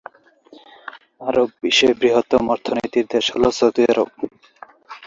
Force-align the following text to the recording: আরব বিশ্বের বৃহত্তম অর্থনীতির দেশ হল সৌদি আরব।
আরব 1.21 1.49
বিশ্বের 1.61 1.93
বৃহত্তম 1.99 2.43
অর্থনীতির 2.53 3.05
দেশ 3.13 3.25
হল 3.33 3.43
সৌদি 3.57 3.83
আরব। 3.91 4.09